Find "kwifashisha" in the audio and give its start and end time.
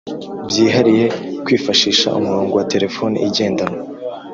1.45-2.07